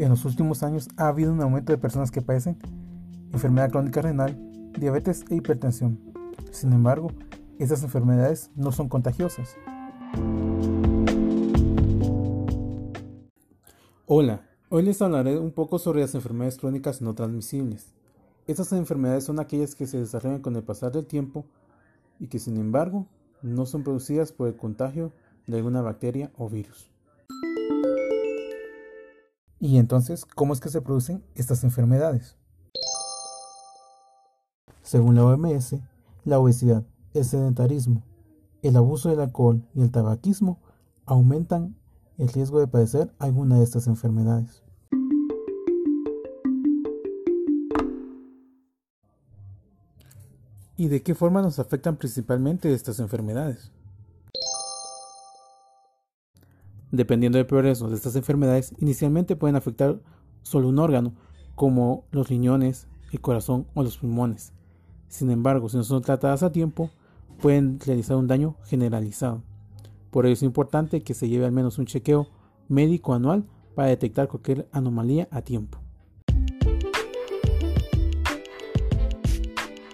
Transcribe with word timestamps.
En 0.00 0.08
los 0.08 0.24
últimos 0.24 0.62
años 0.62 0.88
ha 0.96 1.08
habido 1.08 1.30
un 1.30 1.42
aumento 1.42 1.72
de 1.72 1.78
personas 1.78 2.10
que 2.10 2.22
padecen 2.22 2.56
enfermedad 3.34 3.68
crónica 3.68 4.00
renal, 4.00 4.34
diabetes 4.72 5.26
e 5.28 5.34
hipertensión. 5.34 6.00
Sin 6.52 6.72
embargo, 6.72 7.12
estas 7.58 7.82
enfermedades 7.82 8.50
no 8.56 8.72
son 8.72 8.88
contagiosas. 8.88 9.54
Hola, 14.06 14.48
hoy 14.70 14.84
les 14.84 15.02
hablaré 15.02 15.38
un 15.38 15.52
poco 15.52 15.78
sobre 15.78 16.00
las 16.00 16.14
enfermedades 16.14 16.56
crónicas 16.56 17.02
no 17.02 17.14
transmisibles. 17.14 17.92
Estas 18.46 18.72
enfermedades 18.72 19.24
son 19.24 19.38
aquellas 19.38 19.74
que 19.74 19.86
se 19.86 19.98
desarrollan 19.98 20.40
con 20.40 20.56
el 20.56 20.62
pasar 20.62 20.92
del 20.92 21.06
tiempo 21.06 21.44
y 22.18 22.28
que 22.28 22.38
sin 22.38 22.56
embargo 22.56 23.06
no 23.42 23.66
son 23.66 23.84
producidas 23.84 24.32
por 24.32 24.48
el 24.48 24.56
contagio 24.56 25.12
de 25.46 25.58
alguna 25.58 25.82
bacteria 25.82 26.30
o 26.38 26.48
virus. 26.48 26.90
Y 29.62 29.76
entonces, 29.76 30.24
¿cómo 30.24 30.54
es 30.54 30.60
que 30.60 30.70
se 30.70 30.80
producen 30.80 31.22
estas 31.34 31.64
enfermedades? 31.64 32.34
Según 34.82 35.16
la 35.16 35.26
OMS, 35.26 35.76
la 36.24 36.38
obesidad, 36.38 36.82
el 37.12 37.26
sedentarismo, 37.26 38.02
el 38.62 38.74
abuso 38.76 39.10
del 39.10 39.20
alcohol 39.20 39.62
y 39.74 39.82
el 39.82 39.90
tabaquismo 39.90 40.58
aumentan 41.04 41.76
el 42.16 42.28
riesgo 42.28 42.58
de 42.58 42.68
padecer 42.68 43.12
alguna 43.18 43.58
de 43.58 43.64
estas 43.64 43.86
enfermedades. 43.86 44.62
¿Y 50.78 50.88
de 50.88 51.02
qué 51.02 51.14
forma 51.14 51.42
nos 51.42 51.58
afectan 51.58 51.96
principalmente 51.96 52.72
estas 52.72 52.98
enfermedades? 52.98 53.70
Dependiendo 56.92 57.38
del 57.38 57.46
progreso 57.46 57.88
de 57.88 57.94
estas 57.94 58.16
enfermedades, 58.16 58.74
inicialmente 58.78 59.36
pueden 59.36 59.56
afectar 59.56 60.00
solo 60.42 60.68
un 60.68 60.78
órgano, 60.78 61.14
como 61.54 62.04
los 62.10 62.28
riñones, 62.28 62.88
el 63.12 63.20
corazón 63.20 63.66
o 63.74 63.82
los 63.82 63.98
pulmones. 63.98 64.52
Sin 65.08 65.30
embargo, 65.30 65.68
si 65.68 65.76
no 65.76 65.84
son 65.84 66.02
tratadas 66.02 66.42
a 66.42 66.52
tiempo, 66.52 66.90
pueden 67.40 67.78
realizar 67.80 68.16
un 68.16 68.26
daño 68.26 68.56
generalizado. 68.64 69.42
Por 70.10 70.26
ello 70.26 70.32
es 70.32 70.42
importante 70.42 71.02
que 71.02 71.14
se 71.14 71.28
lleve 71.28 71.44
al 71.46 71.52
menos 71.52 71.78
un 71.78 71.86
chequeo 71.86 72.26
médico 72.68 73.14
anual 73.14 73.44
para 73.74 73.88
detectar 73.88 74.28
cualquier 74.28 74.68
anomalía 74.72 75.28
a 75.30 75.42
tiempo. 75.42 75.78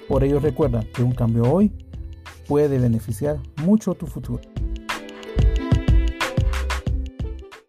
Por 0.09 0.25
ello 0.25 0.41
recuerda 0.41 0.85
que 0.95 1.03
un 1.03 1.13
cambio 1.13 1.51
hoy 1.53 1.73
puede 2.49 2.79
beneficiar 2.79 3.39
mucho 3.63 3.95
tu 3.95 4.07
futuro. 4.07 4.41